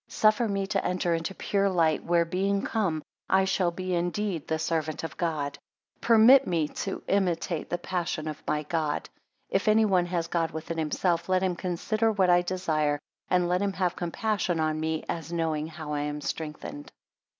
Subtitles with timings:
[0.07, 4.57] Suffer me to enter into pure light, where being come, I shall be indeed the
[4.57, 5.59] servant of God.
[5.97, 9.07] 16 Permit me to imitate the passion of my God.
[9.51, 12.97] If any one has God within himself, let him consider what I desire;
[13.29, 16.91] and let him have compassion on me, as knowing how I am straightened.